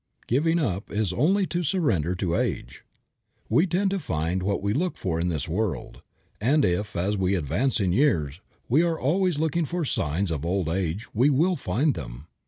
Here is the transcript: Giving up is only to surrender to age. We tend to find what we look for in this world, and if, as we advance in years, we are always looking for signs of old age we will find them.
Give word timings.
Giving 0.25 0.57
up 0.57 0.89
is 0.89 1.13
only 1.13 1.45
to 1.45 1.61
surrender 1.61 2.15
to 2.15 2.35
age. 2.35 2.83
We 3.49 3.67
tend 3.67 3.91
to 3.91 3.99
find 3.99 4.41
what 4.41 4.63
we 4.63 4.73
look 4.73 4.97
for 4.97 5.19
in 5.19 5.27
this 5.29 5.47
world, 5.47 6.01
and 6.39 6.65
if, 6.65 6.95
as 6.95 7.15
we 7.17 7.35
advance 7.35 7.79
in 7.79 7.93
years, 7.93 8.41
we 8.67 8.81
are 8.81 8.99
always 8.99 9.37
looking 9.37 9.65
for 9.65 9.85
signs 9.85 10.31
of 10.31 10.43
old 10.43 10.69
age 10.69 11.05
we 11.13 11.29
will 11.29 11.55
find 11.55 11.93
them. 11.93 12.25